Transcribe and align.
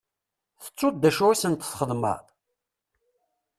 Tettuḍ 0.63 0.95
d 1.01 1.03
acu 1.09 1.23
i 1.29 1.35
sent-txedmeḍ? 1.41 2.23